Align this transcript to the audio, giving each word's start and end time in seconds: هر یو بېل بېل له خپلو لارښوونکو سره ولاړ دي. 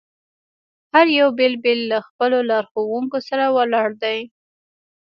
هر 0.93 1.05
یو 1.19 1.27
بېل 1.37 1.53
بېل 1.63 1.79
له 1.91 1.99
خپلو 2.07 2.37
لارښوونکو 2.49 3.17
سره 3.27 3.45
ولاړ 3.55 3.89
دي. 4.03 4.19